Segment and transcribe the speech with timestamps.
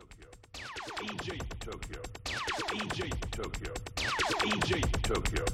[0.00, 1.28] DJ
[1.60, 2.00] Tokyo.
[2.72, 3.72] DJ Tokyo.
[4.46, 5.44] DJ Tokyo.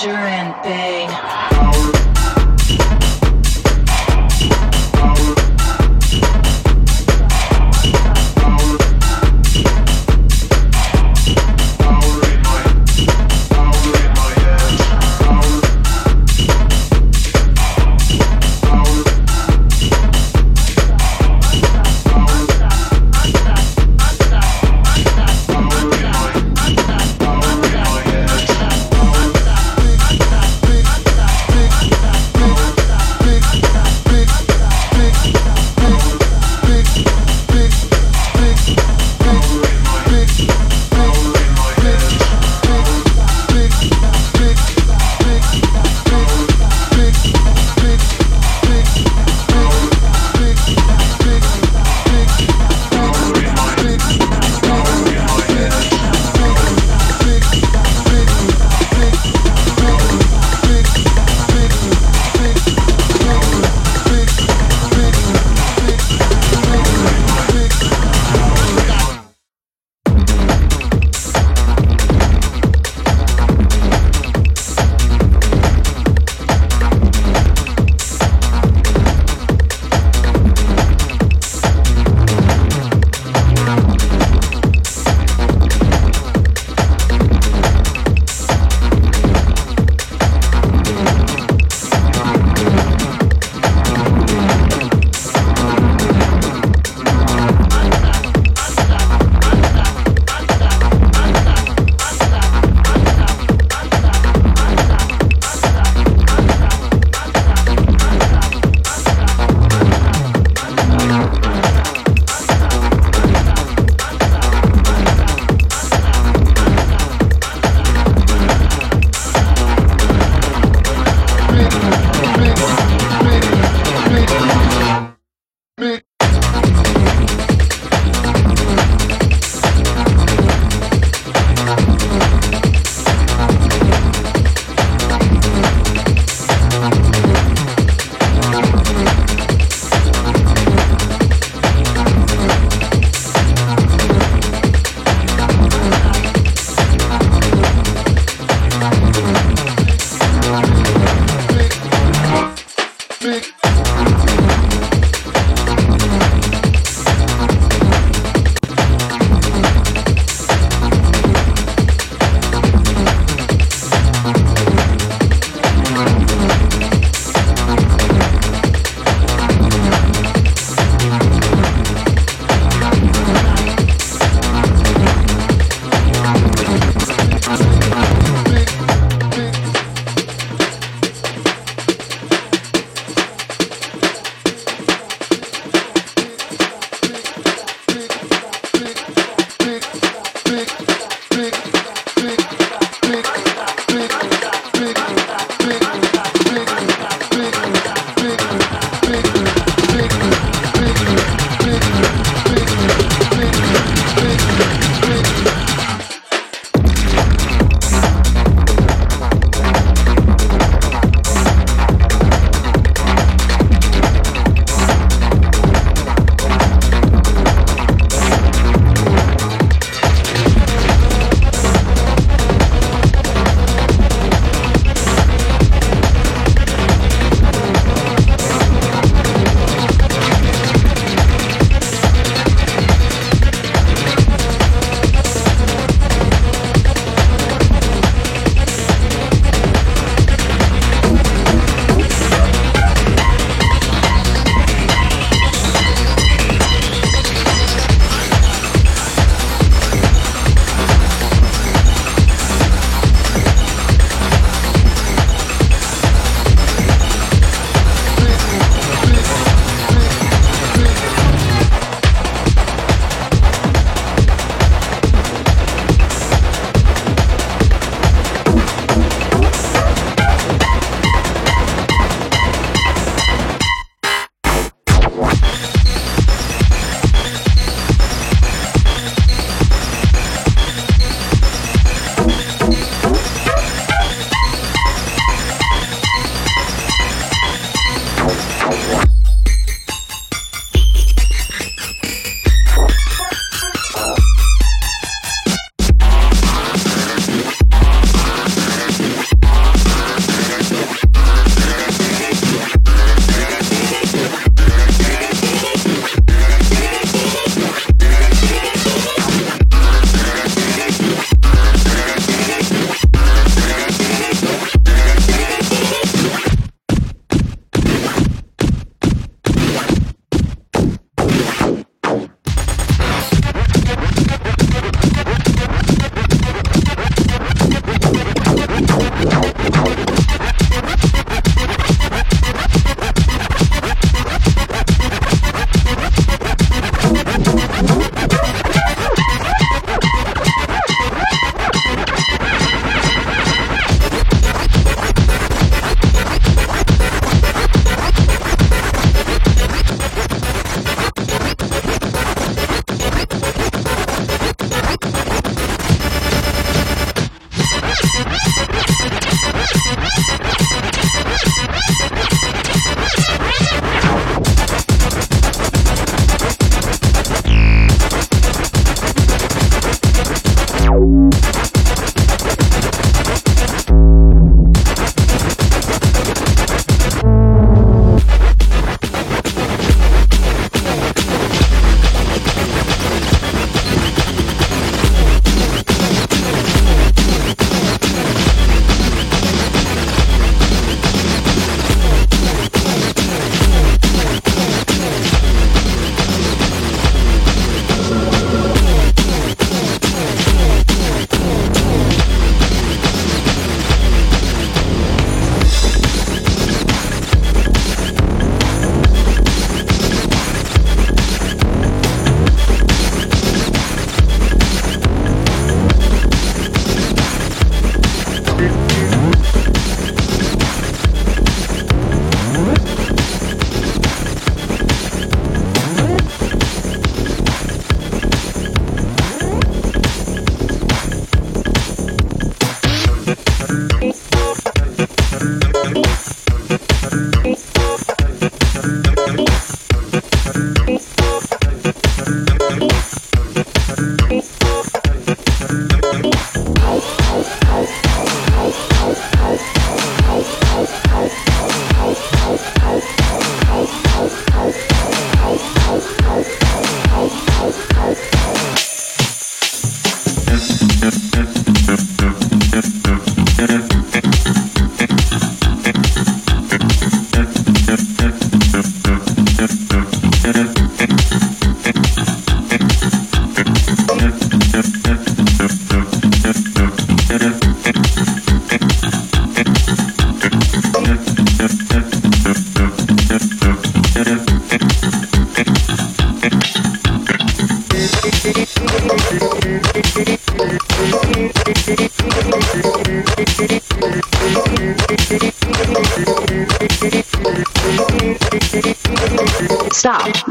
[0.00, 0.29] pleasure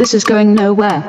[0.10, 1.07] this is going nowhere.